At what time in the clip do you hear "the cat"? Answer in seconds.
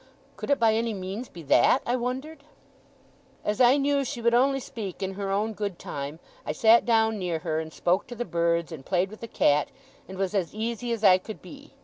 9.21-9.69